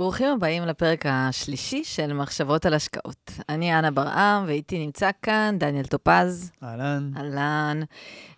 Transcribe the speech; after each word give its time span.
ברוכים 0.00 0.28
הבאים 0.28 0.66
לפרק 0.66 1.04
השלישי 1.08 1.84
של 1.84 2.12
מחשבות 2.12 2.66
על 2.66 2.74
השקעות. 2.74 3.30
אני 3.48 3.78
אנה 3.78 3.90
ברעם, 3.90 4.44
ואיתי 4.46 4.86
נמצא 4.86 5.10
כאן 5.22 5.56
דניאל 5.58 5.84
טופז. 5.84 6.50
אהלן. 6.62 7.10
אהלן. 7.16 7.80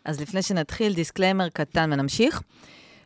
אז 0.04 0.20
לפני 0.20 0.42
שנתחיל, 0.42 0.94
disclaimer 0.94 1.48
קטן 1.48 1.92
ונמשיך. 1.92 2.42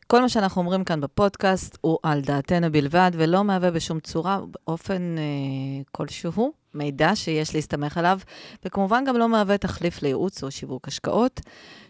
כל 0.06 0.20
מה 0.20 0.28
שאנחנו 0.28 0.62
אומרים 0.62 0.84
כאן 0.84 1.00
בפודקאסט 1.00 1.78
הוא 1.80 1.98
על 2.02 2.20
דעתנו 2.20 2.72
בלבד, 2.72 3.10
ולא 3.14 3.44
מהווה 3.44 3.70
בשום 3.70 4.00
צורה, 4.00 4.40
באופן 4.66 5.14
אה, 5.18 5.82
כלשהו, 5.92 6.52
מידע 6.74 7.16
שיש 7.16 7.54
להסתמך 7.54 7.98
עליו, 7.98 8.20
וכמובן 8.64 9.04
גם 9.06 9.16
לא 9.16 9.28
מהווה 9.28 9.58
תחליף 9.58 10.02
לייעוץ 10.02 10.44
או 10.44 10.50
שיווק 10.50 10.88
השקעות, 10.88 11.40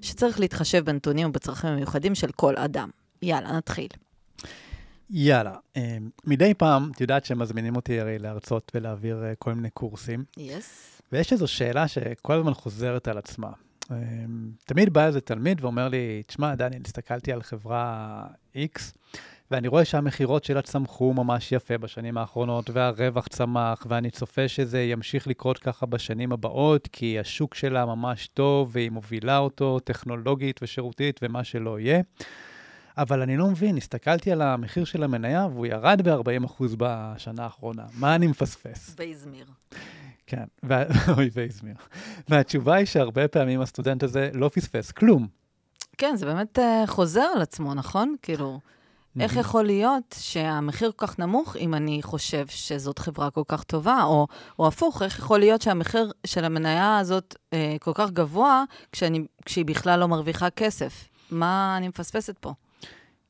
שצריך 0.00 0.40
להתחשב 0.40 0.84
בנתונים 0.84 1.28
ובצרכים 1.28 1.70
המיוחדים 1.70 2.14
של 2.14 2.32
כל 2.32 2.56
אדם. 2.56 2.90
יאללה, 3.22 3.52
נתחיל. 3.52 3.88
יאללה, 5.10 5.54
אה, 5.76 5.96
מדי 6.24 6.54
פעם, 6.54 6.90
את 6.94 7.00
יודעת 7.00 7.24
שמזמינים 7.24 7.76
אותי 7.76 8.00
הרי 8.00 8.18
להרצות 8.18 8.72
ולהעביר 8.74 9.24
אה, 9.24 9.34
כל 9.38 9.54
מיני 9.54 9.70
קורסים, 9.70 10.24
יס. 10.36 11.00
ויש 11.12 11.32
איזו 11.32 11.46
שאלה 11.48 11.88
שכל 11.88 12.32
הזמן 12.32 12.54
חוזרת 12.54 13.08
על 13.08 13.18
עצמה. 13.18 13.50
אה, 13.90 13.96
תמיד 14.64 14.92
בא 14.92 15.06
איזה 15.06 15.20
תלמיד 15.20 15.64
ואומר 15.64 15.88
לי, 15.88 16.22
תשמע, 16.26 16.54
דניאל, 16.54 16.82
הסתכלתי 16.86 17.32
על 17.32 17.42
חברה 17.42 18.22
X, 18.56 18.80
ואני 19.50 19.68
רואה 19.68 19.84
שהמכירות 19.84 20.44
שלה 20.44 20.62
צמחו 20.62 21.12
ממש 21.12 21.52
יפה 21.52 21.78
בשנים 21.78 22.18
האחרונות, 22.18 22.70
והרווח 22.72 23.28
צמח, 23.28 23.86
ואני 23.88 24.10
צופה 24.10 24.48
שזה 24.48 24.82
ימשיך 24.82 25.26
לקרות 25.26 25.58
ככה 25.58 25.86
בשנים 25.86 26.32
הבאות, 26.32 26.88
כי 26.92 27.18
השוק 27.18 27.54
שלה 27.54 27.86
ממש 27.86 28.26
טוב, 28.26 28.70
והיא 28.72 28.90
מובילה 28.90 29.38
אותו 29.38 29.78
טכנולוגית 29.80 30.60
ושירותית 30.62 31.20
ומה 31.22 31.44
שלא 31.44 31.80
יהיה. 31.80 32.00
אבל 32.98 33.22
אני 33.22 33.36
לא 33.36 33.46
מבין, 33.46 33.76
הסתכלתי 33.76 34.32
על 34.32 34.42
המחיר 34.42 34.84
של 34.84 35.02
המניה 35.02 35.46
והוא 35.46 35.66
ירד 35.66 36.08
ב-40% 36.08 36.64
בשנה 36.76 37.44
האחרונה. 37.44 37.84
מה 37.94 38.14
אני 38.14 38.26
מפספס? 38.26 38.94
וייזמיר. 38.94 39.46
כן. 40.26 40.44
אוי 41.16 41.30
וייזמיר. 41.32 41.74
והתשובה 42.28 42.74
היא 42.74 42.86
שהרבה 42.86 43.28
פעמים 43.28 43.60
הסטודנט 43.60 44.02
הזה 44.02 44.30
לא 44.34 44.50
פספס 44.54 44.90
כלום. 44.90 45.26
כן, 45.98 46.16
זה 46.16 46.26
באמת 46.26 46.58
אה, 46.58 46.62
חוזר 46.86 47.28
על 47.34 47.42
עצמו, 47.42 47.74
נכון? 47.74 48.14
כאילו, 48.22 48.60
איך 49.20 49.36
יכול 49.36 49.64
להיות 49.64 50.14
שהמחיר 50.18 50.92
כל 50.96 51.06
כך 51.06 51.18
נמוך 51.18 51.56
אם 51.56 51.74
אני 51.74 52.02
חושב 52.02 52.46
שזאת 52.46 52.98
חברה 52.98 53.30
כל 53.30 53.42
כך 53.48 53.64
טובה, 53.64 54.02
או, 54.02 54.26
או 54.58 54.68
הפוך, 54.68 55.02
איך 55.02 55.18
יכול 55.18 55.38
להיות 55.38 55.62
שהמחיר 55.62 56.12
של 56.26 56.44
המניה 56.44 56.98
הזאת 56.98 57.34
אה, 57.34 57.56
כל 57.80 57.92
כך 57.94 58.10
גבוה 58.10 58.64
כשאני, 58.92 59.26
כשהיא 59.44 59.64
בכלל 59.64 60.00
לא 60.00 60.08
מרוויחה 60.08 60.50
כסף? 60.50 61.08
מה 61.30 61.74
אני 61.76 61.88
מפספסת 61.88 62.38
פה? 62.38 62.52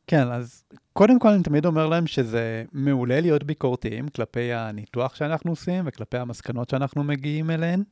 כן, 0.06 0.28
אז 0.28 0.64
קודם 0.92 1.18
כל 1.18 1.28
אני 1.28 1.42
תמיד 1.42 1.66
אומר 1.66 1.86
להם 1.86 2.06
שזה 2.06 2.64
מעולה 2.72 3.20
להיות 3.20 3.44
ביקורתיים 3.44 4.08
כלפי 4.08 4.52
הניתוח 4.52 5.14
שאנחנו 5.14 5.52
עושים 5.52 5.84
וכלפי 5.86 6.18
המסקנות 6.18 6.70
שאנחנו 6.70 7.04
מגיעים 7.04 7.50
אליהן, 7.50 7.82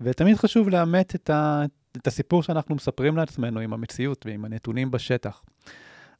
ותמיד 0.00 0.36
חשוב 0.36 0.68
לאמת 0.68 1.14
את, 1.14 1.30
ה, 1.30 1.62
את 1.96 2.06
הסיפור 2.06 2.42
שאנחנו 2.42 2.74
מספרים 2.74 3.16
לעצמנו 3.16 3.60
עם 3.60 3.72
המציאות 3.72 4.26
ועם 4.26 4.44
הנתונים 4.44 4.90
בשטח. 4.90 5.42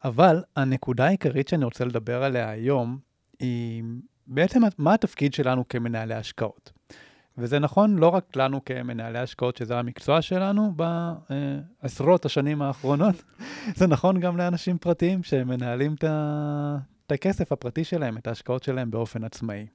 אבל 0.04 0.42
הנקודה 0.56 1.06
העיקרית 1.06 1.48
שאני 1.48 1.64
רוצה 1.64 1.84
לדבר 1.84 2.22
עליה 2.22 2.50
היום 2.50 2.98
היא 3.40 3.84
בעצם 4.26 4.60
מה 4.78 4.94
התפקיד 4.94 5.34
שלנו 5.34 5.68
כמנהלי 5.68 6.14
השקעות. 6.14 6.72
וזה 7.38 7.58
נכון 7.58 7.96
לא 7.96 8.08
רק 8.08 8.36
לנו 8.36 8.64
כמנהלי 8.64 9.18
השקעות, 9.18 9.56
שזה 9.56 9.78
המקצוע 9.78 10.22
שלנו 10.22 10.72
בעשרות 11.82 12.24
השנים 12.24 12.62
האחרונות, 12.62 13.14
זה 13.78 13.86
נכון 13.86 14.20
גם 14.20 14.36
לאנשים 14.36 14.78
פרטיים 14.78 15.22
שמנהלים 15.22 15.94
את 15.94 17.12
הכסף 17.12 17.52
הפרטי 17.52 17.84
שלהם, 17.84 18.16
את 18.16 18.26
ההשקעות 18.26 18.62
שלהם 18.62 18.90
באופן 18.90 19.24
עצמאי. 19.24 19.66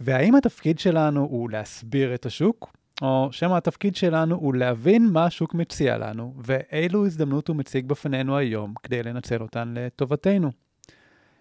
והאם 0.00 0.34
התפקיד 0.34 0.78
שלנו 0.78 1.20
הוא 1.20 1.50
להסביר 1.50 2.14
את 2.14 2.26
השוק, 2.26 2.76
או 3.02 3.28
שמא 3.30 3.56
התפקיד 3.56 3.96
שלנו 3.96 4.36
הוא 4.36 4.54
להבין 4.54 5.06
מה 5.06 5.24
השוק 5.24 5.54
מציע 5.54 5.98
לנו, 5.98 6.34
ואילו 6.38 7.06
הזדמנות 7.06 7.48
הוא 7.48 7.56
מציג 7.56 7.86
בפנינו 7.86 8.36
היום 8.36 8.74
כדי 8.82 9.02
לנצל 9.02 9.42
אותן 9.42 9.74
לטובתנו. 9.76 10.63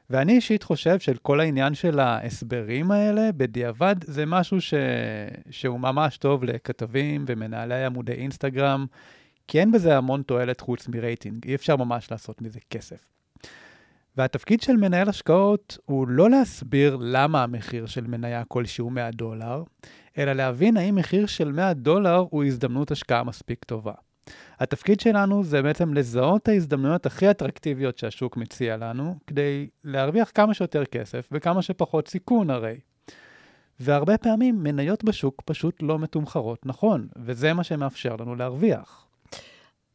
ואני 0.09 0.33
אישית 0.33 0.63
חושב 0.63 0.99
שכל 0.99 1.39
העניין 1.39 1.73
של 1.73 1.99
ההסברים 1.99 2.91
האלה, 2.91 3.31
בדיעבד, 3.37 3.95
זה 4.03 4.25
משהו 4.25 4.61
ש... 4.61 4.73
שהוא 5.49 5.79
ממש 5.79 6.17
טוב 6.17 6.43
לכתבים 6.43 7.25
ומנהלי 7.27 7.85
עמודי 7.85 8.11
אינסטגרם, 8.11 8.85
כי 9.47 9.59
אין 9.59 9.71
בזה 9.71 9.97
המון 9.97 10.21
תועלת 10.21 10.61
חוץ 10.61 10.87
מרייטינג, 10.87 11.47
אי 11.47 11.55
אפשר 11.55 11.75
ממש 11.75 12.11
לעשות 12.11 12.41
מזה 12.41 12.59
כסף. 12.69 13.05
והתפקיד 14.17 14.61
של 14.61 14.77
מנהל 14.77 15.09
השקעות 15.09 15.77
הוא 15.85 16.07
לא 16.07 16.29
להסביר 16.29 16.97
למה 17.01 17.43
המחיר 17.43 17.85
של 17.85 18.07
מניה 18.07 18.43
כלשהו 18.47 18.89
100 18.89 19.11
דולר, 19.11 19.63
אלא 20.17 20.33
להבין 20.33 20.77
האם 20.77 20.95
מחיר 20.95 21.25
של 21.25 21.51
100 21.51 21.73
דולר 21.73 22.25
הוא 22.29 22.43
הזדמנות 22.43 22.91
השקעה 22.91 23.23
מספיק 23.23 23.63
טובה. 23.63 23.93
התפקיד 24.59 24.99
שלנו 24.99 25.43
זה 25.43 25.61
בעצם 25.61 25.93
לזהות 25.93 26.47
ההזדמנויות 26.47 27.05
הכי 27.05 27.31
אטרקטיביות 27.31 27.97
שהשוק 27.97 28.37
מציע 28.37 28.77
לנו, 28.77 29.15
כדי 29.27 29.67
להרוויח 29.83 30.31
כמה 30.33 30.53
שיותר 30.53 30.85
כסף 30.85 31.29
וכמה 31.31 31.61
שפחות 31.61 32.07
סיכון 32.07 32.49
הרי. 32.49 32.79
והרבה 33.79 34.17
פעמים 34.17 34.63
מניות 34.63 35.03
בשוק 35.03 35.41
פשוט 35.45 35.75
לא 35.81 35.99
מתומחרות 35.99 36.65
נכון, 36.65 37.07
וזה 37.15 37.53
מה 37.53 37.63
שמאפשר 37.63 38.15
לנו 38.15 38.35
להרוויח. 38.35 39.07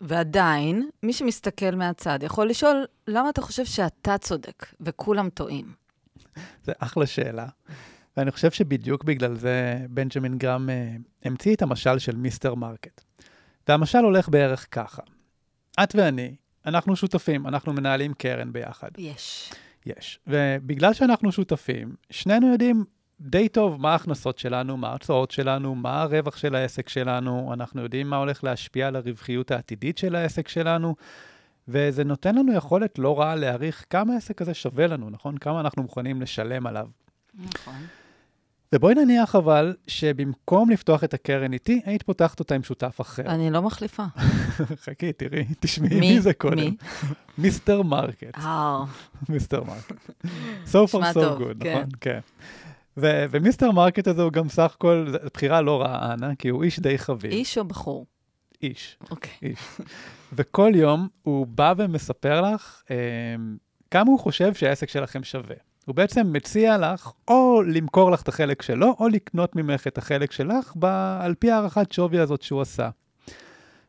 ועדיין, 0.01 0.89
מי 1.03 1.13
שמסתכל 1.13 1.75
מהצד 1.75 2.19
יכול 2.23 2.49
לשאול, 2.49 2.85
למה 3.07 3.31
אתה 3.31 3.43
חושב 3.43 3.65
שאתה 3.65 4.19
צודק 4.19 4.67
וכולם 4.81 5.29
טועים? 5.31 5.73
זה 6.65 6.73
אחלה 6.79 7.07
שאלה. 7.07 7.47
ואני 8.17 8.31
חושב 8.31 8.51
שבדיוק 8.51 9.05
בגלל 9.05 9.35
זה 9.35 9.79
בנג'מין 9.91 10.39
גרהם 10.39 10.69
אה, 10.69 11.03
המציא 11.25 11.55
את 11.55 11.63
המשל 11.63 11.99
של 11.99 12.17
Mister 12.17 12.55
Market. 12.55 13.05
והמשל 13.69 13.99
הולך 13.99 14.29
בערך 14.29 14.67
ככה. 14.71 15.03
את 15.83 15.95
ואני, 15.95 16.35
אנחנו 16.67 16.97
שותפים, 16.97 17.47
אנחנו 17.47 17.73
מנהלים 17.73 18.15
קרן 18.15 18.53
ביחד. 18.53 18.89
יש. 18.99 19.53
יש. 19.87 20.21
ובגלל 20.27 20.93
שאנחנו 20.93 21.33
שותפים, 21.33 21.95
שנינו 22.11 22.53
יודעים 22.53 22.85
די 23.21 23.49
טוב 23.49 23.81
מה 23.81 23.93
ההכנסות 23.93 24.39
שלנו, 24.39 24.77
מה 24.77 24.89
ההוצאות 24.89 25.31
שלנו, 25.31 25.75
מה 25.75 26.03
הרווח 26.03 26.37
של 26.37 26.55
העסק 26.55 26.89
שלנו, 26.89 27.53
אנחנו 27.53 27.83
יודעים 27.83 28.11
מה 28.11 28.17
הולך 28.17 28.45
להשפיע 28.45 28.89
על 28.89 28.97
הרווחיות 28.97 29.51
העתידית 29.51 29.99
של 29.99 30.15
העסק 30.15 30.49
שלנו, 30.49 30.95
וזה 31.69 32.05
נותן 32.05 32.35
לנו 32.35 32.53
יכולת 32.53 32.99
לא 32.99 33.21
רעה 33.21 33.35
להעריך 33.35 33.85
כמה 33.91 34.15
העסק 34.15 34.43
הזה 34.43 34.55
שווה 34.55 34.87
לנו, 34.87 35.11
נכון? 35.11 35.39
כמה 35.39 35.61
אנחנו 35.61 35.83
מוכנים 35.83 36.23
לשלם 36.23 36.67
עליו. 36.67 36.87
נכון. 37.35 37.87
ובואי 38.75 38.95
נניח 38.95 39.37
אבל 39.37 39.77
שבמקום 39.87 40.71
לפתוח 40.71 41.05
את 41.05 41.15
הקרן 41.15 41.53
איתי, 41.53 41.81
היית 41.85 42.03
פותחת 42.03 42.41
אותה 42.41 42.55
עם 42.55 42.63
שותף 42.63 43.01
אחר. 43.01 43.23
אני 43.27 43.51
לא 43.51 43.63
מחליפה. 43.63 44.05
חכי, 44.85 45.13
תראי, 45.13 45.45
תשמעי 45.61 46.01
מי 46.01 46.21
זה 46.21 46.33
קודם. 46.33 46.57
מי? 46.57 46.77
Mister 47.39 47.83
Market. 47.83 48.39
אה. 48.39 48.85
Mister 49.29 49.65
Market. 49.65 49.93
So 50.67 50.87
far 50.91 51.15
so 51.15 51.41
good, 51.41 51.61
כן. 51.61 51.75
נכון? 51.75 51.89
כן. 52.01 52.19
ו 52.97 53.07
Mister 53.07 53.71
Market 53.71 54.07
הזה 54.07 54.23
הוא 54.23 54.33
גם 54.33 54.49
סך 54.49 54.73
הכל, 54.75 55.15
בחירה 55.35 55.61
לא 55.61 55.81
רעה, 55.83 56.15
אנה, 56.15 56.35
כי 56.35 56.49
הוא 56.49 56.65
איש 56.65 56.81
די 56.81 56.99
חביב. 56.99 57.31
איש 57.31 57.59
או 57.59 57.65
בחור? 57.65 58.07
איש. 58.63 58.99
אוקיי. 59.11 59.33
איש. 59.43 59.59
וכל 60.33 60.73
יום 60.75 61.09
הוא 61.23 61.47
בא 61.47 61.75
ומספר 61.77 62.41
לך 62.41 62.83
אה, 62.91 62.97
כמה 63.91 64.11
הוא 64.11 64.19
חושב 64.19 64.55
שהעסק 64.55 64.89
שלכם 64.89 65.25
שווה. 65.25 65.57
הוא 65.89 65.95
בעצם 65.95 66.33
מציע 66.33 66.79
לך 66.79 67.11
או 67.29 67.63
למכור 67.63 68.11
לך 68.11 68.23
את 68.23 68.29
החלק 68.29 68.63
שלו, 68.63 68.97
או 69.01 69.09
לקנות 69.09 69.57
ממך 69.57 69.87
את 69.87 69.99
החלק 69.99 70.33
שלך 70.33 70.73
ב- 70.79 71.19
על 71.21 71.35
פי 71.35 71.51
הערכת 71.51 71.93
שווי 71.93 72.19
הזאת 72.19 72.43
שהוא 72.43 72.61
עשה. 72.61 72.91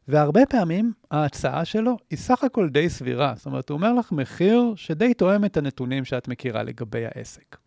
והרבה 0.08 0.46
פעמים 0.46 0.94
ההצעה 1.12 1.66
שלו 1.66 1.98
היא 2.10 2.20
סך 2.20 2.44
הכל 2.44 2.70
די 2.70 2.90
סבירה. 2.90 3.34
זאת 3.36 3.46
אומרת, 3.46 3.70
הוא 3.70 3.76
אומר 3.76 3.94
לך 3.94 4.12
מחיר 4.12 4.74
שדי 4.76 5.14
תואם 5.14 5.46
את 5.46 5.58
הנתונים 5.58 6.06
שאתה 6.06 6.28
מכיר 6.28 6.64
לגבי 6.64 7.06
העסק. 7.06 7.58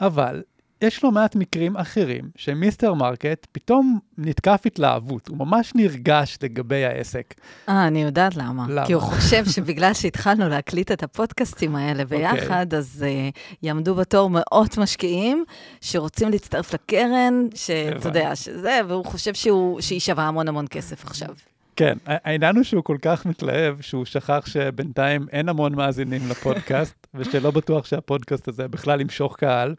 אבל 0.00 0.42
יש 0.82 1.04
לא 1.04 1.12
מעט 1.12 1.36
מקרים 1.36 1.76
אחרים 1.76 2.30
ש 2.36 2.59
Mr. 2.59 2.94
Market 2.94 3.46
פתאום 3.52 3.98
נתקף 4.18 4.62
התלהבות, 4.66 5.28
הוא 5.28 5.38
ממש 5.38 5.72
נרגש 5.74 6.38
לגבי 6.42 6.84
העסק. 6.84 7.34
אה, 7.68 7.86
אני 7.86 8.02
יודעת 8.02 8.36
למה. 8.36 8.66
למה? 8.68 8.86
כי 8.86 8.92
הוא 8.92 9.02
חושב 9.02 9.44
שבגלל 9.44 9.94
שהתחלנו 9.94 10.48
להקליט 10.48 10.92
את 10.92 11.02
הפודקאסטים 11.02 11.76
האלה 11.76 12.02
אוקיי. 12.02 12.18
ביחד, 12.18 12.66
okay. 12.72 12.76
אז 12.76 13.04
uh, 13.06 13.56
יעמדו 13.62 13.94
בתור 13.94 14.30
מאות 14.30 14.78
משקיעים 14.78 15.44
שרוצים 15.80 16.30
להצטרף 16.30 16.74
לקרן, 16.74 17.46
שאתה 17.54 18.08
יודע, 18.08 18.36
שזה, 18.36 18.80
והוא 18.88 19.04
חושב 19.04 19.34
שהוא, 19.34 19.80
שהיא 19.80 20.00
שווה 20.00 20.24
המון 20.28 20.48
המון 20.48 20.66
כסף 20.70 21.04
עכשיו. 21.04 21.34
כן, 21.76 21.98
העניין 22.06 22.56
הוא 22.56 22.64
שהוא 22.64 22.84
כל 22.84 22.96
כך 23.02 23.26
מתלהב, 23.26 23.80
שהוא 23.80 24.04
שכח 24.04 24.46
שבינתיים 24.46 25.26
אין 25.32 25.48
המון 25.48 25.74
מאזינים 25.74 26.20
לפודקאסט, 26.30 27.06
ושלא 27.14 27.50
בטוח 27.50 27.86
שהפודקאסט 27.86 28.48
הזה 28.48 28.68
בכלל 28.68 29.00
ימשוך 29.00 29.36
קהל. 29.36 29.74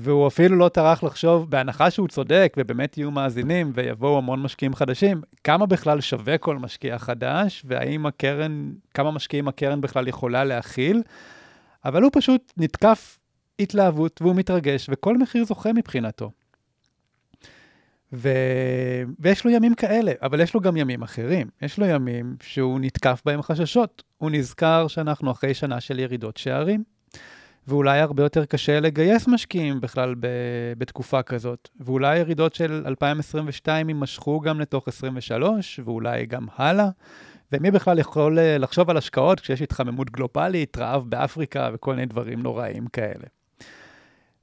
והוא 0.00 0.26
אפילו 0.26 0.56
לא 0.56 0.68
טרח 0.68 1.02
לחשוב, 1.02 1.50
בהנחה 1.50 1.90
שהוא 1.90 2.08
צודק 2.08 2.54
ובאמת 2.56 2.98
יהיו 2.98 3.10
מאזינים 3.10 3.72
ויבואו 3.74 4.18
המון 4.18 4.42
משקיעים 4.42 4.74
חדשים, 4.74 5.20
כמה 5.44 5.66
בכלל 5.66 6.00
שווה 6.00 6.38
כל 6.38 6.56
משקיע 6.58 6.98
חדש, 6.98 7.62
והאם 7.66 8.06
הקרן, 8.06 8.72
כמה 8.94 9.10
משקיעים 9.10 9.48
הקרן 9.48 9.80
בכלל 9.80 10.08
יכולה 10.08 10.44
להכיל. 10.44 11.02
אבל 11.84 12.02
הוא 12.02 12.10
פשוט 12.14 12.52
נתקף 12.56 13.18
התלהבות 13.60 14.22
והוא 14.22 14.34
מתרגש, 14.34 14.86
וכל 14.92 15.18
מחיר 15.18 15.44
זוכה 15.44 15.72
מבחינתו. 15.72 16.30
ו... 18.12 18.28
ויש 19.18 19.44
לו 19.44 19.50
ימים 19.50 19.74
כאלה, 19.74 20.12
אבל 20.22 20.40
יש 20.40 20.54
לו 20.54 20.60
גם 20.60 20.76
ימים 20.76 21.02
אחרים. 21.02 21.46
יש 21.62 21.78
לו 21.78 21.86
ימים 21.86 22.36
שהוא 22.42 22.80
נתקף 22.80 23.22
בהם 23.24 23.42
חששות. 23.42 24.02
הוא 24.18 24.30
נזכר 24.30 24.88
שאנחנו 24.88 25.30
אחרי 25.30 25.54
שנה 25.54 25.80
של 25.80 25.98
ירידות 25.98 26.36
שערים, 26.36 26.84
ואולי 27.68 28.00
הרבה 28.00 28.22
יותר 28.22 28.44
קשה 28.44 28.80
לגייס 28.80 29.28
משקיעים 29.28 29.80
בכלל 29.80 30.14
ב... 30.20 30.26
בתקופה 30.78 31.22
כזאת. 31.22 31.68
ואולי 31.80 32.18
ירידות 32.18 32.54
של 32.54 32.82
2022 32.86 33.88
יימשכו 33.88 34.40
גם 34.40 34.60
לתוך 34.60 34.88
23, 34.88 35.80
ואולי 35.84 36.26
גם 36.26 36.46
הלאה. 36.56 36.88
ומי 37.52 37.70
בכלל 37.70 37.98
יכול 37.98 38.38
אה, 38.38 38.58
לחשוב 38.58 38.90
על 38.90 38.96
השקעות 38.96 39.40
כשיש 39.40 39.62
התחממות 39.62 40.10
גלובלית, 40.10 40.78
רעב 40.78 41.04
באפריקה 41.08 41.70
וכל 41.72 41.94
מיני 41.94 42.06
דברים 42.06 42.42
נוראים 42.42 42.86
כאלה. 42.86 43.24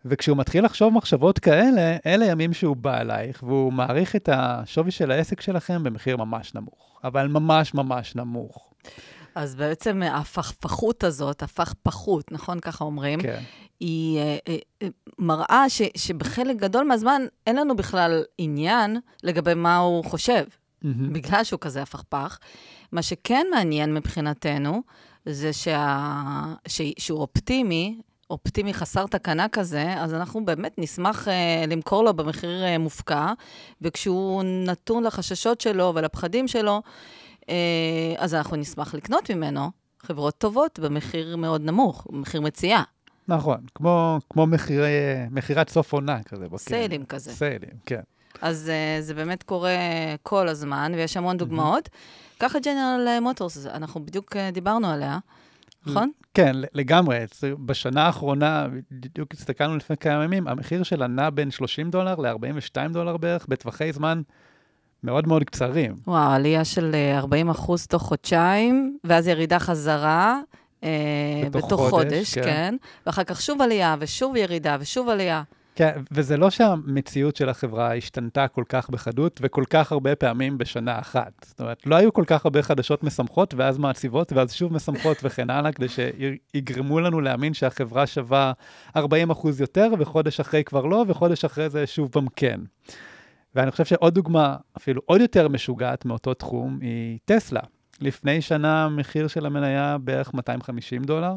וכשהוא 0.06 0.38
מתחיל 0.38 0.66
לחשוב 0.66 0.94
מחשבות 0.94 1.40
כאלה, 1.40 1.98
אלה 2.06 2.26
ימים 2.26 2.54
שהוא 2.54 2.76
בא 2.76 3.02
אלייך, 3.02 3.44
והוא 3.44 3.74
מעריך 3.74 4.16
את 4.16 4.30
השווי 4.34 4.92
של 4.92 5.12
העסק 5.12 5.42
שלכם 5.42 5.84
במחיר 5.84 6.18
ממש 6.18 6.56
נמוך, 6.56 7.00
אבל 7.04 7.28
ממש 7.28 7.74
ממש 7.74 8.16
נמוך. 8.16 8.74
אז 9.36 9.56
בעצם 9.56 10.02
ההפכפכות 10.04 11.04
הזאת, 11.04 11.44
הפכפכות, 11.44 12.32
נכון? 12.32 12.60
ככה 12.60 12.84
אומרים, 12.84 13.22
כן. 13.22 13.44
היא 13.80 14.20
אה, 14.20 14.38
אה, 14.48 14.58
אה, 14.82 14.88
מראה 15.20 15.70
ש, 15.70 15.82
שבחלק 15.98 16.58
גדול 16.58 16.86
מהזמן 16.86 17.22
אין 17.48 17.56
לנו 17.56 17.76
בכלל 17.76 18.24
עניין 18.38 19.00
לגבי 19.24 19.54
מה 19.54 19.78
הוא 19.78 20.06
חושב, 20.06 20.44
Mm-hmm. 20.86 21.14
בגלל 21.14 21.44
שהוא 21.44 21.60
כזה 21.60 21.82
הפכפך. 21.82 22.40
מה 22.92 23.02
שכן 23.02 23.48
מעניין 23.52 23.94
מבחינתנו, 23.94 24.82
זה 25.26 25.54
שה, 25.54 26.54
ש, 26.68 26.82
שהוא 26.98 27.20
אופטימי, 27.20 28.02
אופטימי 28.30 28.74
חסר 28.74 29.06
תקנה 29.06 29.48
כזה, 29.48 29.94
אז 29.98 30.14
אנחנו 30.14 30.46
באמת 30.46 30.76
נשמח 30.78 31.28
אה, 31.28 31.64
למכור 31.68 32.04
לו 32.04 32.14
במחיר 32.14 32.64
אה, 32.64 32.78
מופקע, 32.78 33.34
וכשהוא 33.82 34.44
נתון 34.44 35.04
לחששות 35.04 35.62
שלו 35.62 35.92
ולפחדים 35.96 36.48
שלו, 36.48 36.82
אז 38.18 38.34
אנחנו 38.34 38.56
נשמח 38.56 38.94
לקנות 38.94 39.32
ממנו 39.32 39.72
חברות 40.00 40.38
טובות 40.38 40.80
במחיר 40.80 41.38
מאוד 41.38 41.62
נמוך, 41.62 42.08
במחיר 42.12 42.42
מציאה. 42.42 42.84
נכון, 43.28 43.58
כמו, 43.76 44.20
כמו 44.30 44.48
מחירי, 44.48 44.92
מכירת 45.32 45.70
סוף 45.70 45.94
עונה 45.94 46.24
כזה. 46.24 46.46
סיילים 46.58 47.06
כזה. 47.06 47.32
סיילים, 47.32 47.70
כן. 47.86 48.02
אז 48.42 48.72
uh, 48.72 49.02
זה 49.02 49.14
באמת 49.14 49.44
קורה 49.44 49.70
כל 50.24 50.48
הזמן, 50.48 50.92
ויש 50.96 51.18
המון 51.18 51.38
דוגמאות. 51.38 51.90
ככה 52.40 52.60
ג'נרל 52.60 53.20
מוטורס, 53.22 53.66
אנחנו 53.66 54.06
בדיוק 54.06 54.36
uh, 54.36 54.54
דיברנו 54.54 54.88
עליה, 54.88 55.18
נכון? 55.86 56.12
כן, 56.34 56.56
לגמרי. 56.74 57.18
בשנה 57.66 58.04
האחרונה, 58.04 58.68
בדיוק 58.92 59.34
הסתכלנו 59.34 59.78
לפני 59.78 59.98
כמה 59.98 60.24
ימים, 60.24 60.48
המחיר 60.48 60.84
שלה 60.84 61.08
נע 61.08 61.30
בין 61.30 61.52
30 61.52 61.90
דולר 61.90 62.16
ל-42 62.16 62.88
דולר 62.94 63.18
בערך, 63.18 63.46
בטווחי 63.50 63.94
זמן 63.94 64.22
מאוד 65.06 65.28
מאוד 65.28 65.44
קצרים. 65.44 65.96
וואו, 66.08 66.32
עלייה 66.32 66.66
של 66.66 66.92
אה, 66.94 67.18
40 67.18 67.50
אחוז 67.50 67.88
תוך 67.88 68.02
חודשיים, 68.02 68.98
ואז 69.04 69.28
ירידה 69.28 69.60
חזרה. 69.60 70.40
אה, 70.84 70.90
בתוך 71.46 71.66
בתוך 71.66 71.90
חודש, 71.90 72.14
חודש, 72.14 72.34
כן. 72.34 72.44
כן. 72.44 72.76
ואחר 73.06 73.24
כך 73.24 73.42
שוב 73.42 73.62
עלייה, 73.62 73.96
ושוב 74.00 74.36
ירידה, 74.36 74.78
ושוב 74.80 75.10
עלייה. 75.10 75.44
כן, 75.76 76.02
וזה 76.12 76.38
לא 76.38 76.50
שהמציאות 76.50 77.36
של 77.36 77.50
החברה 77.50 77.96
השתנתה 77.96 78.48
כל 78.48 78.64
כך 78.70 78.90
בחדות 78.90 79.40
וכל 79.44 79.64
כך 79.70 79.92
הרבה 79.92 80.16
פעמים 80.16 80.58
בשנה 80.58 81.00
אחת. 81.00 81.32
זאת 81.42 81.62
אומרת, 81.62 81.78
לא 81.86 81.96
היו 81.96 82.14
כל 82.14 82.24
כך 82.28 82.46
הרבה 82.46 82.62
חדשות 82.62 83.04
משמחות 83.04 83.54
ואז 83.54 83.78
מעציבות 83.78 84.34
ואז 84.34 84.54
שוב 84.54 84.74
משמחות 84.74 85.18
וכן 85.24 85.50
הלאה, 85.50 85.72
כדי 85.72 85.88
שיגרמו 85.90 87.00
לנו 87.00 87.22
להאמין 87.22 87.54
שהחברה 87.54 88.08
שווה 88.08 88.54
40 88.96 89.30
אחוז 89.32 89.62
יותר, 89.62 89.90
וחודש 90.00 90.40
אחרי 90.40 90.64
כבר 90.64 90.86
לא, 90.86 91.06
וחודש 91.08 91.46
אחרי 91.46 91.70
זה 91.70 91.88
שוב 91.88 92.10
פעם 92.12 92.26
כן. 92.36 92.60
ואני 93.56 93.72
חושב 93.72 93.86
שעוד 93.86 94.14
דוגמה, 94.14 94.56
אפילו 94.78 95.02
עוד 95.06 95.22
יותר 95.22 95.48
משוגעת 95.48 96.06
מאותו 96.06 96.34
תחום, 96.34 96.80
היא 96.82 97.20
טסלה. 97.26 97.62
לפני 98.02 98.42
שנה 98.42 98.86
המחיר 98.86 99.28
של 99.28 99.46
המניה 99.46 99.98
בערך 99.98 100.34
250 100.34 101.04
דולר, 101.04 101.34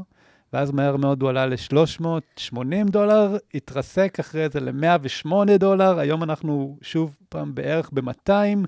ואז 0.52 0.70
מהר 0.70 0.96
מאוד 0.96 1.22
הוא 1.22 1.30
עלה 1.30 1.46
ל-380 1.46 2.90
דולר, 2.90 3.36
התרסק 3.54 4.16
אחרי 4.20 4.48
זה 4.48 4.60
ל-108 4.60 5.56
דולר, 5.58 5.98
היום 5.98 6.22
אנחנו 6.22 6.78
שוב 6.82 7.16
פעם 7.28 7.54
בערך 7.54 7.90
ב-200. 7.92 8.66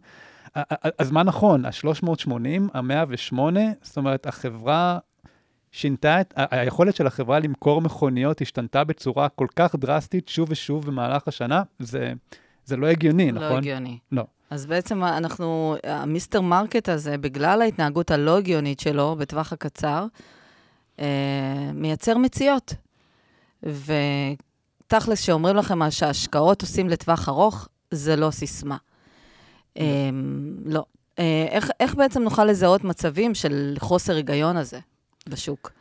אז 0.98 1.10
מה 1.10 1.22
נכון? 1.22 1.64
ה-380, 1.64 2.30
ה-108, 2.74 3.38
זאת 3.82 3.96
אומרת, 3.96 4.26
החברה 4.26 4.98
שינתה 5.72 6.20
את, 6.20 6.34
היכולת 6.36 6.96
של 6.96 7.06
החברה 7.06 7.38
למכור 7.38 7.80
מכוניות 7.80 8.40
השתנתה 8.40 8.84
בצורה 8.84 9.28
כל 9.28 9.46
כך 9.56 9.74
דרסטית 9.74 10.28
שוב 10.28 10.48
ושוב 10.50 10.86
במהלך 10.86 11.28
השנה, 11.28 11.62
זה, 11.78 12.12
זה 12.70 12.76
לא 12.76 12.86
הגיוני, 12.86 13.32
לא 13.32 13.40
נכון? 13.40 13.58
הגיוני. 13.58 13.98
לא. 14.12 14.22
אז 14.50 14.66
בעצם 14.66 15.04
אנחנו, 15.04 15.76
ה 15.84 15.98
Mr. 15.98 16.40
Market 16.40 16.88
הזה, 16.88 17.18
בגלל 17.18 17.62
ההתנהגות 17.62 18.10
הלא 18.10 18.38
הגיונית 18.38 18.80
שלו 18.80 19.16
בטווח 19.18 19.52
הקצר, 19.52 20.06
אה, 21.00 21.70
מייצר 21.74 22.18
מציאות. 22.18 22.74
ותכלס, 23.62 25.20
שאומרים 25.20 25.56
לכם 25.56 25.90
שהשקעות 25.90 26.62
עושים 26.62 26.88
לטווח 26.88 27.28
ארוך, 27.28 27.68
זה 27.90 28.16
לא 28.16 28.30
סיסמה. 28.30 28.76
אה, 29.78 29.84
לא. 30.64 30.84
אה, 31.18 31.46
איך, 31.50 31.70
איך 31.80 31.94
בעצם 31.94 32.22
נוכל 32.22 32.44
לזהות 32.44 32.84
מצבים 32.84 33.34
של 33.34 33.76
חוסר 33.78 34.16
היגיון 34.16 34.56
הזה 34.56 34.78
בשוק? 35.28 35.79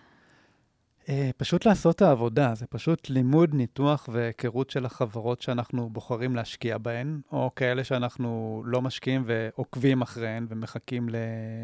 אה, 1.10 1.30
פשוט 1.38 1.66
לעשות 1.66 1.96
את 1.96 2.02
העבודה, 2.02 2.56
זה 2.56 2.66
פשוט 2.66 3.10
לימוד, 3.10 3.54
ניתוח 3.54 4.10
והיכרות 4.12 4.70
של 4.70 4.86
החברות 4.86 5.42
שאנחנו 5.42 5.90
בוחרים 5.90 6.36
להשקיע 6.36 6.78
בהן, 6.78 7.22
או 7.32 7.52
כאלה 7.56 7.84
שאנחנו 7.84 8.62
לא 8.66 8.82
משקיעים 8.82 9.24
ועוקבים 9.26 10.02
אחריהן 10.02 10.46
ומחכים 10.50 11.10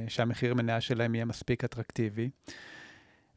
שהמחיר 0.08 0.54
מניה 0.54 0.82
שלהם 0.82 1.16
יהיה 1.16 1.26
מספיק 1.26 1.64
אטרקטיבי. 1.64 2.30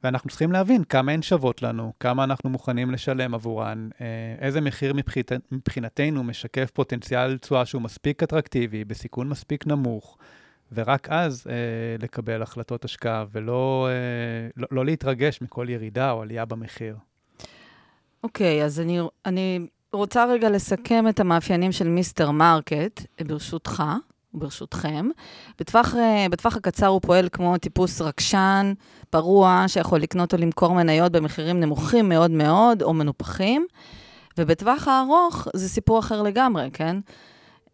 ואנחנו 0.05 0.31
צריכים 0.31 0.53
להבין 0.53 0.85
כמה 0.85 1.13
הן 1.13 1.23
שוות 1.23 1.63
לנו, 1.63 1.93
כמה 2.01 2.25
אנחנו 2.25 2.51
מוכנים 2.51 2.91
לשלם 2.91 3.35
עבורן, 3.35 3.89
אה, 4.01 4.07
איזה 4.39 4.61
מחיר 4.61 4.95
מבחית, 4.95 5.33
מבחינתנו 5.53 6.25
משקף 6.25 6.71
פוטנציאל 6.71 7.39
תשואה 7.39 7.67
שהוא 7.67 7.83
מספיק 7.83 8.23
אטרקטיבי, 8.23 8.85
בסיכון 8.85 9.29
מספיק 9.29 9.67
נמוך, 9.67 10.19
ורק 10.73 11.09
אז 11.11 11.47
אה, 11.51 11.55
לקבל 12.03 12.43
החלטות 12.43 12.85
השקעה, 12.85 13.25
ולא 13.33 13.89
אה, 13.91 14.51
לא, 14.57 14.67
לא 14.71 14.85
להתרגש 14.85 15.43
מכל 15.43 15.67
ירידה 15.69 16.11
או 16.11 16.23
עלייה 16.23 16.45
במחיר. 16.45 16.97
אוקיי, 18.25 18.65
אז 18.65 18.81
אני, 18.81 19.01
אני 19.27 19.67
רוצה 19.93 20.25
רגע 20.25 20.51
לסכם 20.51 21.09
את 21.09 21.21
המאפיינים 21.21 21.73
של 21.73 21.89
Mr. 21.89 22.31
Market, 22.31 23.03
ברשותך, 23.21 23.83
ברשותכם. 24.35 25.09
בטווח, 25.61 25.95
אה, 25.95 26.27
בטווח 26.31 26.57
הקצר 26.57 26.87
הוא 26.87 27.01
פועל 27.01 27.29
כמו 27.33 27.59
טיפוס 27.59 28.01
רגשן, 28.01 28.73
פרוע, 29.11 29.65
שיכול 29.67 30.01
לקנות 30.01 30.35
או 30.35 30.39
למכור 30.39 30.75
מניות 30.75 31.13
במחירים 31.13 31.61
נמוכים 31.61 32.09
מאוד 32.09 32.31
מאוד, 32.31 32.83
או 32.83 32.95
מנופחים. 32.95 33.67
ובטווח 34.39 34.89
הארוך 34.89 35.49
זה 35.55 35.69
סיפור 35.69 35.99
אחר 35.99 36.23
לגמרי, 36.23 36.71
כן? 36.73 36.97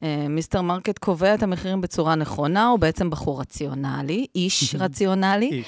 אה, 0.05 0.29
Mr. 0.29 0.63
Market 0.63 0.99
קובע 0.99 1.35
את 1.35 1.43
המחירים 1.43 1.81
בצורה 1.81 2.15
נכונה, 2.15 2.67
הוא 2.67 2.79
בעצם 2.79 3.11
בחור 3.11 3.41
רציונלי, 3.41 4.27
איש 4.35 4.75
רציונלי. 4.79 5.51
איש. 5.51 5.67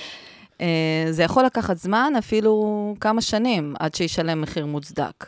אה, 0.61 1.07
זה 1.11 1.23
יכול 1.23 1.45
לקחת 1.45 1.77
זמן, 1.77 2.13
אפילו 2.19 2.95
כמה 3.01 3.21
שנים, 3.21 3.75
עד 3.79 3.95
שישלם 3.95 4.41
מחיר 4.41 4.67
מוצדק. 4.67 5.27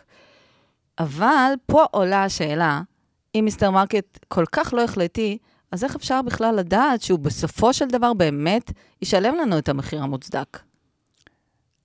אבל 0.99 1.53
פה 1.67 1.85
עולה 1.91 2.25
השאלה, 2.25 2.83
אם 3.35 3.45
Mr. 3.45 3.71
Market 3.71 4.19
כל 4.29 4.45
כך 4.53 4.75
לא 4.75 4.85
החלטי, 4.85 5.39
אז 5.73 5.85
איך 5.85 5.97
אפשר 5.97 6.23
בכלל 6.23 6.55
לדעת 6.55 7.03
שהוא 7.03 7.19
בסופו 7.19 7.73
של 7.73 7.89
דבר 7.89 8.13
באמת 8.15 8.73
ישלם 9.03 9.35
לנו 9.35 9.59
את 9.59 9.69
המחיר 9.69 10.03
המוצדק? 10.03 10.59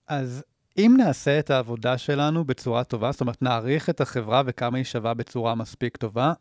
אז 0.07 0.43
אם 0.77 0.95
נעשה 0.97 1.39
את 1.39 1.49
העבודה 1.49 1.97
שלנו 1.97 2.45
בצורה 2.45 2.83
טובה, 2.83 3.11
זאת 3.11 3.21
אומרת, 3.21 3.41
נעריך 3.41 3.89
את 3.89 4.01
החברה 4.01 4.41
וכמה 4.45 4.77
היא 4.77 4.85
שווה 4.85 5.13
בצורה 5.13 5.55
מספיק 5.55 5.97
טובה, 5.97 6.33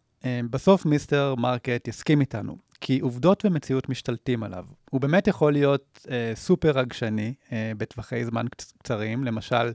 בסוף 0.51 0.87
Mr. 0.87 1.35
Market 1.39 1.89
יסכים 1.89 2.21
איתנו, 2.21 2.57
כי 2.81 2.99
עובדות 3.01 3.45
ומציאות 3.45 3.89
משתלטים 3.89 4.43
עליו. 4.43 4.67
הוא 4.91 5.01
באמת 5.01 5.27
יכול 5.27 5.53
להיות 5.53 6.07
אה, 6.11 6.33
סופר 6.35 6.71
רגשני 6.71 7.35
אה, 7.53 7.73
בטווחי 7.79 8.25
זמן 8.25 8.47
קצ- 8.47 8.73
קצרים, 8.79 9.25
למשל, 9.25 9.73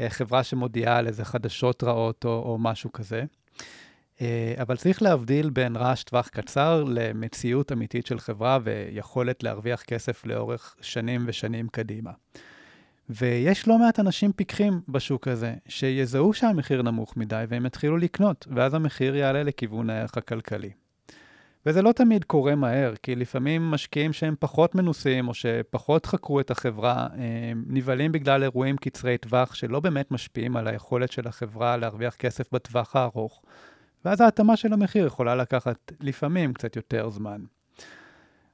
אה, 0.00 0.10
חברה 0.10 0.44
שמודיעה 0.44 0.96
על 0.96 1.06
איזה 1.06 1.24
חדשות 1.24 1.84
רעות 1.84 2.24
או, 2.24 2.30
או 2.30 2.58
משהו 2.58 2.92
כזה. 2.92 3.24
אה, 4.20 4.54
אבל 4.62 4.76
צריך 4.76 5.02
להבדיל 5.02 5.50
בין 5.50 5.76
רעש 5.76 6.02
טווח 6.02 6.28
קצר 6.28 6.84
למציאות 6.88 7.72
אמיתית 7.72 8.06
של 8.06 8.18
חברה 8.18 8.58
ויכולת 8.62 9.42
להרוויח 9.42 9.82
כסף 9.82 10.26
לאורך 10.26 10.76
שנים 10.80 11.24
ושנים 11.26 11.68
קדימה. 11.68 12.10
ויש 13.10 13.68
לא 13.68 13.78
מעט 13.78 14.00
אנשים 14.00 14.32
פיקחים 14.32 14.80
בשוק 14.88 15.28
הזה, 15.28 15.54
שיזהו 15.68 16.32
שהמחיר 16.32 16.82
נמוך 16.82 17.16
מדי 17.16 17.44
והם 17.48 17.66
יתחילו 17.66 17.96
לקנות, 17.96 18.46
ואז 18.50 18.74
המחיר 18.74 19.16
יעלה 19.16 19.42
לכיוון 19.42 19.90
הערך 19.90 20.16
הכלכלי. 20.16 20.70
וזה 21.66 21.82
לא 21.82 21.92
תמיד 21.92 22.24
קורה 22.24 22.54
מהר, 22.54 22.94
כי 23.02 23.14
לפעמים 23.14 23.70
משקיעים 23.70 24.12
שהם 24.12 24.34
פחות 24.38 24.74
מנוסים, 24.74 25.28
או 25.28 25.34
שפחות 25.34 26.06
חקרו 26.06 26.40
את 26.40 26.50
החברה, 26.50 27.06
נבהלים 27.66 28.12
בגלל 28.12 28.42
אירועים 28.42 28.76
קצרי 28.76 29.18
טווח, 29.18 29.54
שלא 29.54 29.80
באמת 29.80 30.10
משפיעים 30.10 30.56
על 30.56 30.68
היכולת 30.68 31.12
של 31.12 31.28
החברה 31.28 31.76
להרוויח 31.76 32.14
כסף 32.14 32.52
בטווח 32.52 32.96
הארוך. 32.96 33.42
ואז 34.04 34.20
ההתאמה 34.20 34.56
של 34.56 34.72
המחיר 34.72 35.06
יכולה 35.06 35.34
לקחת 35.34 35.92
לפעמים 36.00 36.54
קצת 36.54 36.76
יותר 36.76 37.10
זמן. 37.10 37.40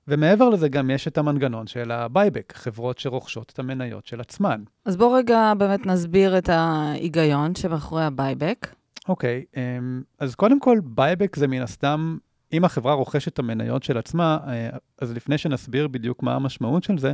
ומעבר 0.09 0.49
לזה 0.49 0.69
גם 0.69 0.91
יש 0.91 1.09
את 1.09 1.19
המנגנון 1.19 1.67
של 1.67 1.91
ה-buyback, 1.91 2.55
חברות 2.55 2.99
שרוכשות 2.99 3.51
את 3.55 3.59
המניות 3.59 4.07
של 4.07 4.21
עצמן. 4.21 4.63
אז 4.85 4.97
בואו 4.97 5.13
רגע 5.13 5.53
באמת 5.59 5.87
נסביר 5.87 6.39
את 6.39 6.49
ההיגיון 6.49 7.55
שמאחורי 7.55 8.03
ה-buyback. 8.03 8.67
אוקיי, 9.09 9.45
okay, 9.53 9.59
אמ, 9.59 10.03
אז 10.19 10.35
קודם 10.35 10.61
כל, 10.61 10.79
buyback 10.97 11.37
זה 11.37 11.49
מן 11.49 11.63
הסתם, 11.63 12.17
אם 12.53 12.65
החברה 12.65 12.95
רוכשת 12.95 13.33
את 13.33 13.39
המניות 13.39 13.83
של 13.83 13.99
עצמה, 13.99 14.39
אה, 14.47 14.69
אז 15.01 15.13
לפני 15.13 15.39
שנסביר 15.39 15.89
בדיוק 15.89 16.23
מה 16.23 16.35
המשמעות 16.35 16.85
של 16.85 16.99
זה, 16.99 17.13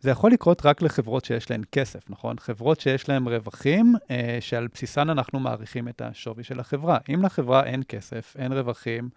זה 0.00 0.10
יכול 0.10 0.32
לקרות 0.32 0.66
רק 0.66 0.82
לחברות 0.82 1.24
שיש 1.24 1.50
להן 1.50 1.62
כסף, 1.72 2.10
נכון? 2.10 2.38
חברות 2.38 2.80
שיש 2.80 3.08
להן 3.08 3.28
רווחים, 3.28 3.94
אה, 4.10 4.38
שעל 4.40 4.68
בסיסן 4.74 5.10
אנחנו 5.10 5.40
מעריכים 5.40 5.88
את 5.88 6.02
השווי 6.04 6.44
של 6.44 6.60
החברה. 6.60 6.98
אם 7.14 7.22
לחברה 7.22 7.64
אין 7.64 7.82
כסף, 7.88 8.36
אין 8.38 8.52
רווחים, 8.52 9.08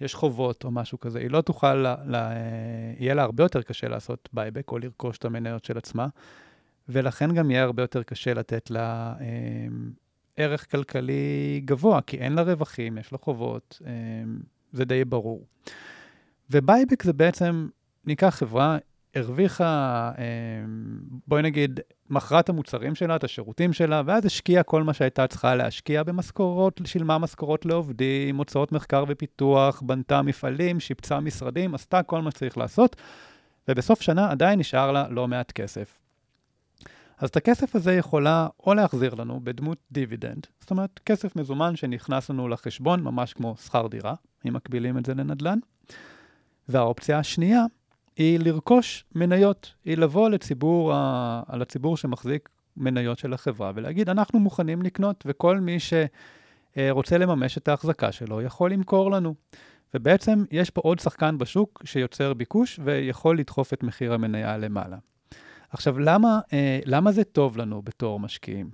יש 0.00 0.14
חובות 0.14 0.64
או 0.64 0.70
משהו 0.70 1.00
כזה, 1.00 1.18
היא 1.18 1.30
לא 1.30 1.40
תוכל, 1.40 1.74
לה, 1.74 1.96
לה, 2.04 2.32
יהיה 2.98 3.14
לה 3.14 3.22
הרבה 3.22 3.44
יותר 3.44 3.62
קשה 3.62 3.88
לעשות 3.88 4.28
buyback 4.32 4.70
או 4.70 4.78
לרכוש 4.78 5.18
את 5.18 5.24
המניות 5.24 5.64
של 5.64 5.78
עצמה, 5.78 6.06
ולכן 6.88 7.34
גם 7.34 7.50
יהיה 7.50 7.62
הרבה 7.62 7.82
יותר 7.82 8.02
קשה 8.02 8.34
לתת 8.34 8.70
לה 8.70 9.14
אה, 9.20 9.66
ערך 10.36 10.70
כלכלי 10.70 11.60
גבוה, 11.64 12.00
כי 12.00 12.16
אין 12.16 12.32
לה 12.32 12.42
רווחים, 12.42 12.98
יש 12.98 13.12
לה 13.12 13.18
חובות, 13.18 13.82
אה, 13.86 13.92
זה 14.72 14.84
די 14.84 15.04
ברור. 15.04 15.46
ובייבק 16.50 17.02
זה 17.02 17.12
בעצם, 17.12 17.68
ניקח 18.04 18.34
חברה, 18.38 18.78
הרוויחה, 19.16 20.12
אמ, 20.18 20.98
בואי 21.26 21.42
נגיד, 21.42 21.80
מכרה 22.10 22.40
את 22.40 22.48
המוצרים 22.48 22.94
שלה, 22.94 23.16
את 23.16 23.24
השירותים 23.24 23.72
שלה, 23.72 24.02
ואז 24.06 24.26
השקיעה 24.26 24.62
כל 24.62 24.82
מה 24.82 24.92
שהייתה 24.92 25.26
צריכה 25.26 25.54
להשקיע 25.54 26.02
במשכורות, 26.02 26.80
שילמה 26.84 27.18
משכורות 27.18 27.66
לעובדים, 27.66 28.36
הוצאות 28.36 28.72
מחקר 28.72 29.04
ופיתוח, 29.08 29.82
בנתה 29.86 30.22
מפעלים, 30.22 30.80
שיפצה 30.80 31.20
משרדים, 31.20 31.74
עשתה 31.74 32.02
כל 32.02 32.22
מה 32.22 32.30
שצריך 32.30 32.58
לעשות, 32.58 32.96
ובסוף 33.68 34.00
שנה 34.00 34.30
עדיין 34.30 34.58
נשאר 34.58 34.92
לה 34.92 35.08
לא 35.08 35.28
מעט 35.28 35.52
כסף. 35.52 35.98
אז 37.18 37.28
את 37.28 37.36
הכסף 37.36 37.76
הזה 37.76 37.94
יכולה 37.94 38.48
או 38.66 38.74
להחזיר 38.74 39.14
לנו 39.14 39.40
בדמות 39.44 39.78
דיבידנד, 39.92 40.46
זאת 40.60 40.70
אומרת, 40.70 41.00
כסף 41.06 41.36
מזומן 41.36 41.76
שנכנס 41.76 42.30
לנו 42.30 42.48
לחשבון, 42.48 43.02
ממש 43.02 43.32
כמו 43.32 43.56
שכר 43.56 43.86
דירה, 43.86 44.14
אם 44.48 44.52
מקבילים 44.52 44.98
את 44.98 45.06
זה 45.06 45.14
לנדל"ן. 45.14 45.58
והאופציה 46.68 47.18
השנייה 47.18 47.64
היא 48.16 48.38
לרכוש 48.38 49.04
מניות, 49.14 49.74
היא 49.84 49.96
לבוא 49.96 50.28
לציבור, 50.28 50.92
ה... 50.94 51.42
לציבור 51.52 51.96
שמחזיק 51.96 52.48
מניות 52.76 53.18
של 53.18 53.32
החברה 53.32 53.72
ולהגיד, 53.74 54.08
אנחנו 54.08 54.40
מוכנים 54.40 54.82
לקנות, 54.82 55.24
וכל 55.26 55.60
מי 55.60 55.76
שרוצה 56.76 57.18
לממש 57.18 57.58
את 57.58 57.68
ההחזקה 57.68 58.12
שלו 58.12 58.42
יכול 58.42 58.72
למכור 58.72 59.10
לנו. 59.10 59.34
ובעצם 59.94 60.44
יש 60.50 60.70
פה 60.70 60.80
עוד 60.80 60.98
שחקן 60.98 61.38
בשוק 61.38 61.82
שיוצר 61.84 62.34
ביקוש 62.34 62.80
ויכול 62.84 63.38
לדחוף 63.38 63.72
את 63.72 63.82
מחיר 63.82 64.12
המניה 64.12 64.56
למעלה. 64.56 64.96
עכשיו, 65.70 65.98
למה, 65.98 66.40
אה, 66.52 66.80
למה 66.84 67.12
זה 67.12 67.24
טוב 67.24 67.56
לנו 67.56 67.82
בתור 67.82 68.20
משקיעים? 68.20 68.70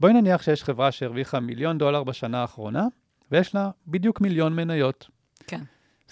בואי 0.00 0.12
נניח 0.12 0.42
שיש 0.42 0.64
חברה 0.64 0.92
שהרוויחה 0.92 1.40
מיליון 1.40 1.78
דולר 1.78 2.04
בשנה 2.04 2.40
האחרונה, 2.40 2.86
ויש 3.30 3.54
לה 3.54 3.70
בדיוק 3.86 4.20
מיליון 4.20 4.56
מניות. 4.56 5.08
כן. 5.46 5.60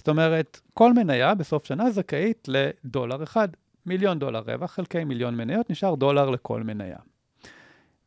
זאת 0.00 0.08
אומרת, 0.08 0.60
כל 0.74 0.92
מניה 0.92 1.34
בסוף 1.34 1.64
שנה 1.64 1.90
זכאית 1.90 2.48
לדולר 2.48 3.22
אחד. 3.22 3.48
מיליון 3.86 4.18
דולר 4.18 4.42
רווח 4.46 4.70
חלקי 4.70 5.04
מיליון 5.04 5.36
מניות, 5.36 5.70
נשאר 5.70 5.94
דולר 5.94 6.30
לכל 6.30 6.62
מניה. 6.62 6.96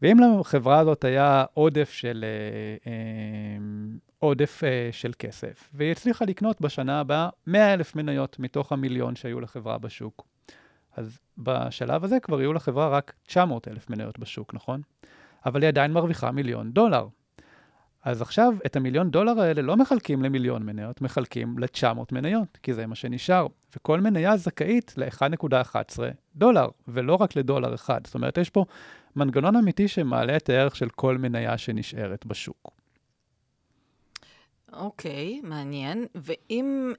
ואם 0.02 0.18
לחברה 0.40 0.80
הזאת 0.80 1.04
היה 1.04 1.46
עודף 1.54 1.92
של, 1.92 2.26
אה, 2.28 2.92
אה, 2.92 3.58
עודף 4.20 4.62
אה, 4.64 4.90
של 4.92 5.12
כסף, 5.20 5.70
והיא 5.74 5.92
הצליחה 5.92 6.26
לקנות 6.26 6.62
בשנה 6.62 7.00
הבאה 7.00 7.30
100 7.48 7.74
אלף 7.74 7.96
מניות 7.96 8.40
מתוך 8.40 8.72
המיליון 8.72 9.16
שהיו 9.16 9.40
לחברה 9.40 9.78
בשוק, 9.78 10.28
אז 10.96 11.20
בשלב 11.38 12.04
הזה 12.04 12.20
כבר 12.20 12.42
יהיו 12.42 12.54
לחברה 12.54 12.88
רק 12.88 13.14
900 13.28 13.68
אלף 13.68 13.90
מניות 13.90 14.20
בשוק, 14.20 14.54
נכון? 14.54 14.82
אבל 15.46 15.62
היא 15.62 15.68
עדיין 15.68 15.92
מרוויחה 15.92 16.32
מיליון 16.32 16.72
דולר. 16.72 17.08
אז 18.04 18.22
עכשיו 18.22 18.54
את 18.66 18.76
המיליון 18.76 19.12
דולר 19.12 19.40
האלה 19.40 19.62
לא 19.62 19.78
מחלקים 19.78 20.24
למיליון 20.24 20.64
מניות, 20.64 21.02
מחלקים 21.02 21.60
ל-900 21.60 22.00
מניות, 22.12 22.58
כי 22.64 22.74
זה 22.74 22.88
מה 22.88 22.96
שנשאר. 22.96 23.48
וכל 23.76 24.00
מניה 24.02 24.38
זכאית 24.38 24.94
ל-1.11 24.98 26.00
דולר, 26.36 26.68
ולא 26.88 27.16
רק 27.16 27.36
לדולר 27.36 27.76
אחד. 27.76 28.02
זאת 28.06 28.16
אומרת, 28.16 28.38
יש 28.38 28.50
פה 28.50 28.66
מנגנון 29.16 29.56
אמיתי 29.56 29.88
שמעלה 29.88 30.38
את 30.38 30.50
הערך 30.50 30.76
של 30.76 30.90
כל 30.90 31.18
מניה 31.18 31.58
שנשארת 31.58 32.26
בשוק. 32.26 32.72
אוקיי, 34.74 35.42
okay, 35.44 35.48
מעניין. 35.48 36.06
ואם. 36.16 36.94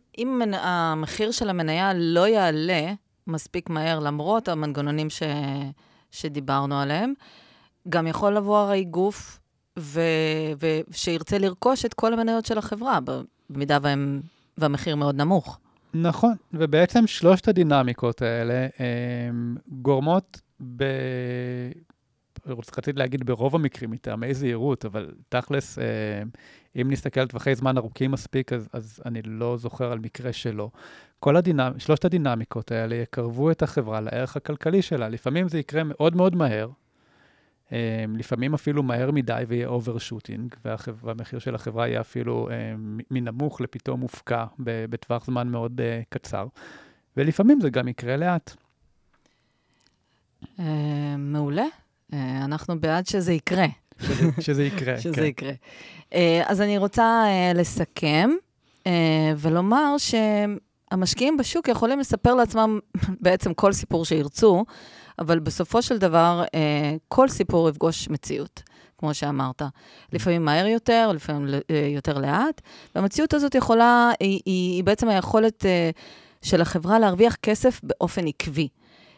המחיר 0.53 1.31
של 1.31 1.51
המניה 1.51 1.93
לא 1.95 2.29
יעלה 2.29 2.93
מספיק 3.27 3.71
מהר, 3.71 3.99
למרות 3.99 4.49
המנגנונים 4.49 5.11
ש... 5.11 5.23
שדיברנו 6.11 6.81
עליהם, 6.81 7.13
גם 7.89 8.07
יכול 8.07 8.37
לבוא 8.37 8.59
הרי 8.59 8.85
גוף 8.85 9.41
ושירצה 9.79 11.39
לרכוש 11.39 11.85
את 11.85 11.95
כל 11.95 12.13
המניות 12.13 12.47
של 12.47 12.59
החברה, 12.59 12.99
במידה 13.51 13.79
והם, 13.83 14.21
והמחיר 14.59 14.97
מאוד 14.97 15.15
נמוך. 15.15 15.59
נכון, 15.95 16.35
ובעצם 16.53 17.07
שלושת 17.07 17.49
הדינמיקות 17.49 18.23
האלה 18.23 18.67
הם 18.79 19.57
גורמות 19.69 20.41
ב... 20.77 20.85
רציתי 22.47 22.93
להגיד 22.93 23.27
ברוב 23.27 23.55
המקרים 23.55 23.91
מטעמי 23.91 24.35
זהירות, 24.35 24.85
אבל 24.85 25.15
תכלס, 25.29 25.79
אם 26.81 26.91
נסתכל 26.91 27.21
על 27.21 27.29
טווחי 27.29 27.55
זמן 27.55 27.79
ארוכים 27.79 28.11
מספיק, 28.11 28.53
אז, 28.53 28.69
אז 28.73 29.01
אני 29.07 29.23
לא 29.25 29.57
זוכר 29.57 29.93
על 29.93 29.99
מקרה 29.99 30.33
שלא. 30.33 30.71
כל 31.21 31.37
הדינמ... 31.37 31.73
שלושת 31.79 32.05
הדינמיקות 32.05 32.73
האלה 32.73 32.95
יקרבו 32.95 33.51
את 33.51 33.63
החברה 33.63 34.01
לערך 34.01 34.37
הכלכלי 34.37 34.83
שלה. 34.83 35.09
לפעמים 35.09 35.49
זה 35.49 35.59
יקרה 35.59 35.83
מאוד 35.85 36.17
מאוד 36.17 36.37
מהר, 36.37 36.69
לפעמים 38.19 38.55
אפילו 38.55 38.83
מהר 38.83 39.11
מדי 39.11 39.43
ויהיה 39.49 39.69
overshooting, 39.69 40.55
והמחיר 41.03 41.39
של 41.39 41.55
החברה 41.55 41.89
יהיה 41.89 42.01
אפילו 42.01 42.49
אמ, 42.51 43.01
מנמוך 43.11 43.61
לפתאום 43.61 44.01
מופקע 44.01 44.45
בטווח 44.59 45.27
זמן 45.27 45.49
מאוד 45.49 45.81
אה, 45.81 46.01
קצר, 46.09 46.47
ולפעמים 47.17 47.61
זה 47.61 47.71
גם 47.71 47.89
יקרה 47.89 48.17
לאט. 48.17 48.57
אה, 50.59 51.17
מעולה. 51.19 51.67
אה, 52.13 52.45
אנחנו 52.45 52.81
בעד 52.81 53.07
שזה 53.07 53.33
יקרה. 53.33 53.67
שזה, 54.41 54.65
יקרה, 54.65 55.01
שזה 55.03 55.15
כן. 55.15 55.23
יקרה. 55.25 55.53
אז 56.45 56.61
אני 56.61 56.79
רוצה 56.79 57.25
לסכם 57.55 58.31
ולומר 59.37 59.95
שהמשקיעים 59.99 61.37
בשוק 61.37 61.69
יכולים 61.69 61.99
לספר 61.99 62.35
לעצמם 62.35 62.79
בעצם 63.25 63.55
כל 63.55 63.73
סיפור 63.73 64.05
שירצו, 64.05 64.65
אבל 65.19 65.39
בסופו 65.39 65.83
של 65.83 65.99
דבר, 65.99 66.45
אה, 66.55 66.97
כל 67.09 67.29
סיפור 67.29 67.69
יפגוש 67.69 68.09
מציאות, 68.09 68.63
כמו 68.99 69.15
שאמרת. 69.15 69.63
לפעמים 70.13 70.45
מהר 70.45 70.67
יותר, 70.67 71.11
לפעמים 71.15 71.55
אה, 71.71 71.89
יותר 71.95 72.19
לאט, 72.19 72.61
והמציאות 72.95 73.35
הזאת 73.35 73.55
יכולה, 73.55 74.11
היא, 74.21 74.41
היא, 74.47 74.75
היא 74.75 74.85
בעצם 74.85 75.09
היכולת 75.09 75.67
אה, 75.67 75.91
של 76.43 76.61
החברה 76.61 76.99
להרוויח 76.99 77.35
כסף 77.35 77.81
באופן 77.83 78.27
עקבי. 78.27 78.69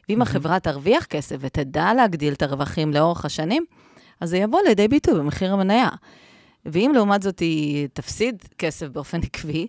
ואם 0.09 0.23
החברה 0.23 0.61
תרוויח 0.61 1.05
כסף 1.05 1.37
ותדע 1.41 1.95
להגדיל 1.95 2.33
את 2.33 2.43
הרווחים 2.43 2.93
לאורך 2.93 3.25
השנים, 3.25 3.65
אז 4.21 4.31
זה 4.31 4.37
יבוא 4.37 4.61
לידי 4.69 4.89
ביטוי 4.89 5.15
במחיר 5.15 5.53
המניה. 5.53 5.89
ואם 6.67 6.93
לעומת 6.95 7.23
זאת 7.23 7.39
היא 7.39 7.89
תפסיד 7.93 8.45
כסף 8.59 8.89
באופן 8.89 9.21
עקבי, 9.21 9.67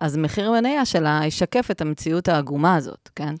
אז 0.00 0.16
מחיר 0.16 0.48
המניה 0.48 0.84
שלה 0.84 1.20
ישקף 1.24 1.70
את 1.70 1.80
המציאות 1.80 2.28
העגומה 2.28 2.76
הזאת, 2.76 3.10
כן? 3.16 3.34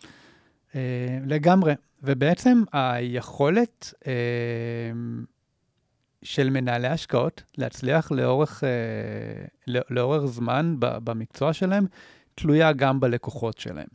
לגמרי. 1.26 1.74
ובעצם 2.02 2.62
היכולת 2.72 3.94
אה, 4.06 4.12
של 6.22 6.50
מנהלי 6.50 6.88
השקעות 6.88 7.42
להצליח 7.58 8.12
לאורך, 8.12 8.64
אה, 8.64 9.80
לאורך 9.90 10.24
זמן 10.24 10.74
במקצוע 10.78 11.52
שלהם, 11.52 11.86
תלויה 12.34 12.72
גם 12.72 13.00
בלקוחות 13.00 13.58
שלהם. 13.58 13.86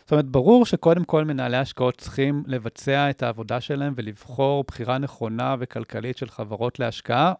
זאת 0.00 0.12
אומרת, 0.12 0.24
ברור 0.24 0.66
שקודם 0.66 1.04
כל 1.04 1.24
מנהלי 1.24 1.56
השקעות 1.56 1.98
צריכים 1.98 2.42
לבצע 2.46 3.10
את 3.10 3.22
העבודה 3.22 3.60
שלהם 3.60 3.92
ולבחור 3.96 4.64
בחירה 4.66 4.98
נכונה 4.98 5.56
וכלכלית 5.58 6.16
של 6.16 6.28
חברות 6.28 6.78
להשקעה, 6.78 7.32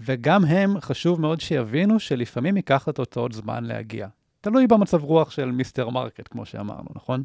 וגם 0.00 0.44
הם, 0.44 0.80
חשוב 0.80 1.20
מאוד 1.20 1.40
שיבינו 1.40 2.00
שלפעמים 2.00 2.56
ייקח 2.56 2.88
לתוצאות 2.88 3.32
זמן 3.32 3.64
להגיע. 3.64 4.08
תלוי 4.40 4.66
במצב 4.66 5.04
רוח 5.04 5.30
של 5.30 5.50
Mr. 5.50 5.88
Market, 5.88 6.28
כמו 6.30 6.46
שאמרנו, 6.46 6.88
נכון? 6.94 7.24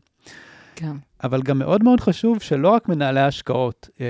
כן. 0.80 0.96
אבל 1.24 1.42
גם 1.42 1.60
מאוד 1.60 1.84
מאוד 1.84 2.00
חשוב 2.00 2.42
שלא 2.42 2.70
רק 2.70 2.90
מנהלי 2.90 3.20
ההשקעות 3.20 3.90
אה, 4.02 4.06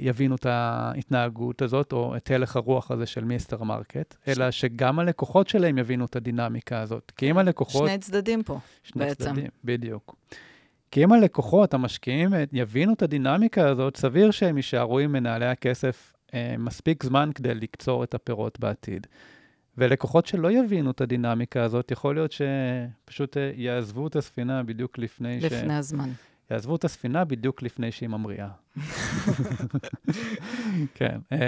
יבינו 0.00 0.34
את 0.34 0.46
ההתנהגות 0.46 1.62
הזאת, 1.62 1.92
או 1.92 2.16
את 2.16 2.30
הלך 2.30 2.56
הרוח 2.56 2.90
הזה 2.90 3.06
של 3.06 3.24
Mr. 3.24 3.62
Market, 3.62 4.16
אלא 4.28 4.50
שגם 4.50 4.98
הלקוחות 4.98 5.48
שלהם 5.48 5.78
יבינו 5.78 6.04
את 6.04 6.16
הדינמיקה 6.16 6.80
הזאת. 6.80 7.12
כי 7.16 7.30
אם 7.30 7.38
הלקוחות... 7.38 7.88
שני 7.88 7.98
צדדים 7.98 8.42
פה, 8.42 8.58
שני 8.82 9.04
בעצם. 9.04 9.24
צדדים, 9.24 9.50
בדיוק. 9.64 10.16
כי 10.90 11.04
אם 11.04 11.12
הלקוחות, 11.12 11.74
המשקיעים, 11.74 12.34
אה, 12.34 12.44
יבינו 12.52 12.92
את 12.92 13.02
הדינמיקה 13.02 13.68
הזאת, 13.68 13.96
סביר 13.96 14.30
שהם 14.30 14.56
יישארו 14.56 14.98
עם 14.98 15.12
מנהלי 15.12 15.46
הכסף 15.46 16.12
אה, 16.34 16.54
מספיק 16.58 17.04
זמן 17.04 17.30
כדי 17.34 17.54
לקצור 17.54 18.04
את 18.04 18.14
הפירות 18.14 18.60
בעתיד. 18.60 19.06
ולקוחות 19.78 20.26
שלא 20.26 20.50
יבינו 20.52 20.90
את 20.90 21.00
הדינמיקה 21.00 21.62
הזאת, 21.62 21.90
יכול 21.90 22.14
להיות 22.14 22.32
שפשוט 22.32 23.36
אה, 23.36 23.52
יעזבו 23.54 24.06
את 24.06 24.16
הספינה 24.16 24.62
בדיוק 24.62 24.98
לפני 24.98 25.40
ש... 25.40 25.44
לפני 25.44 25.74
הזמן. 25.74 26.10
יעזבו 26.50 26.76
את 26.76 26.84
הספינה 26.84 27.24
בדיוק 27.24 27.62
לפני 27.62 27.92
שהיא 27.92 28.08
ממריאה. 28.08 28.48
כן, 30.94 31.18
אה, 31.32 31.38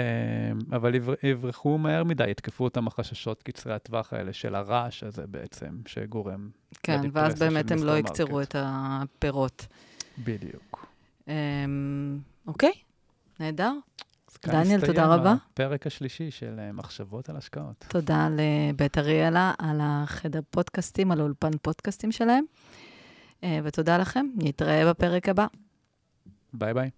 אבל 0.75 0.95
יבר- 0.95 1.13
יברחו 1.23 1.77
מהר 1.77 2.03
מדי, 2.03 2.29
יתקפו 2.29 2.63
אותם 2.63 2.87
החששות 2.87 3.43
קצרי 3.43 3.73
הטווח 3.73 4.13
האלה 4.13 4.33
של 4.33 4.55
הרעש 4.55 5.03
הזה 5.03 5.27
בעצם, 5.27 5.67
שגורם 5.85 6.49
כן, 6.83 7.01
ואז 7.13 7.39
באמת 7.39 7.71
הם 7.71 7.83
לא. 7.83 7.97
יקצרו 7.97 8.41
את 8.41 8.55
הפירות. 8.59 9.67
בדיוק. 10.17 10.87
אמ, 11.27 11.33
אוקיי, 12.47 12.71
נהדר. 13.39 13.73
דניאל, 14.45 14.85
תודה 14.85 15.05
רבה. 15.05 15.35
הפרק 15.53 15.87
השלישי 15.87 16.31
של 16.31 16.55
אה, 16.59 16.71
מחשבות 16.71 17.29
על 17.29 17.37
השקעות. 17.37 17.85
תודה 17.87 18.29
לבית 18.31 18.97
אריאלה 18.97 19.53
על 19.57 19.79
החדר 19.81 20.39
פודקאסטים, 20.49 21.11
על 21.11 21.19
האולפן 21.19 21.51
פודקאסטים 21.61 22.11
שלהם. 22.11 22.43
אה, 23.43 23.59
ותודה 23.63 23.97
לכם, 23.97 24.25
נתראה 24.35 24.89
בפרק 24.89 25.29
הבא. 25.29 25.45
ביי 26.53 26.73
ביי. 26.73 26.89